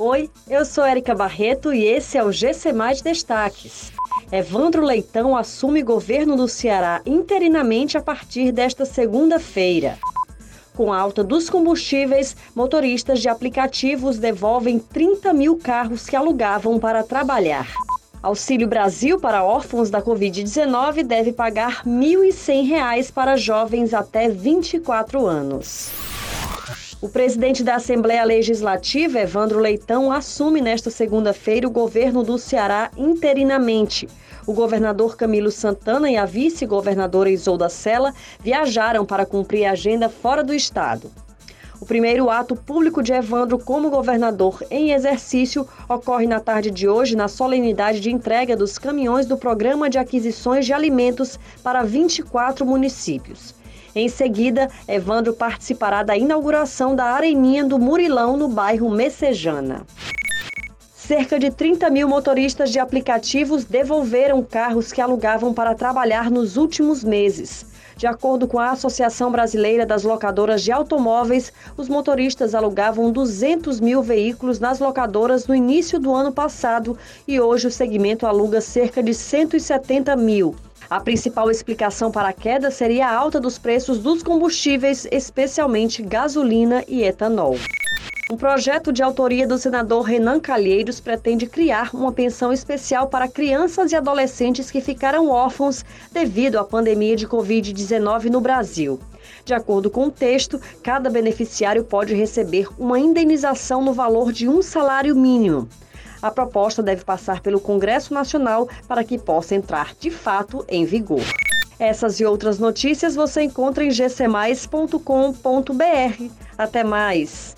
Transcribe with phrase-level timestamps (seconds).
[0.00, 3.90] Oi, eu sou Erika Barreto e esse é o GC Mais Destaques.
[4.30, 9.98] Evandro Leitão assume governo do Ceará interinamente a partir desta segunda-feira.
[10.76, 17.02] Com a alta dos combustíveis, motoristas de aplicativos devolvem 30 mil carros que alugavam para
[17.02, 17.68] trabalhar.
[18.22, 25.90] Auxílio Brasil para órfãos da Covid-19 deve pagar R$ 1.100 para jovens até 24 anos.
[27.00, 34.08] O presidente da Assembleia Legislativa, Evandro Leitão, assume nesta segunda-feira o governo do Ceará interinamente.
[34.44, 40.42] O governador Camilo Santana e a vice-governadora Isolda Sela viajaram para cumprir a agenda fora
[40.42, 41.08] do estado.
[41.80, 47.14] O primeiro ato público de Evandro como governador em exercício ocorre na tarde de hoje
[47.14, 53.54] na solenidade de entrega dos caminhões do Programa de Aquisições de Alimentos para 24 municípios.
[53.94, 59.86] Em seguida, Evandro participará da inauguração da Areninha do Murilão, no bairro Messejana.
[60.94, 67.02] Cerca de 30 mil motoristas de aplicativos devolveram carros que alugavam para trabalhar nos últimos
[67.02, 67.64] meses.
[67.96, 74.02] De acordo com a Associação Brasileira das Locadoras de Automóveis, os motoristas alugavam 200 mil
[74.02, 79.12] veículos nas locadoras no início do ano passado e hoje o segmento aluga cerca de
[79.12, 80.54] 170 mil.
[80.90, 86.82] A principal explicação para a queda seria a alta dos preços dos combustíveis, especialmente gasolina
[86.88, 87.56] e etanol.
[88.32, 93.92] Um projeto de autoria do senador Renan Calheiros pretende criar uma pensão especial para crianças
[93.92, 98.98] e adolescentes que ficaram órfãos devido à pandemia de Covid-19 no Brasil.
[99.44, 104.62] De acordo com o texto, cada beneficiário pode receber uma indenização no valor de um
[104.62, 105.68] salário mínimo.
[106.22, 111.24] A proposta deve passar pelo Congresso Nacional para que possa entrar de fato em vigor.
[111.78, 115.02] Essas e outras notícias você encontra em gcmais.com.br.
[116.56, 117.57] Até mais!